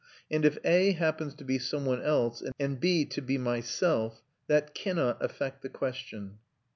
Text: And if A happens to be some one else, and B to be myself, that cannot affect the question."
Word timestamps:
And 0.31 0.43
if 0.45 0.57
A 0.65 0.93
happens 0.93 1.35
to 1.35 1.43
be 1.43 1.59
some 1.59 1.85
one 1.85 2.01
else, 2.01 2.41
and 2.59 2.79
B 2.79 3.05
to 3.05 3.21
be 3.21 3.37
myself, 3.37 4.23
that 4.47 4.73
cannot 4.73 5.23
affect 5.23 5.61
the 5.61 5.69
question." 5.69 6.39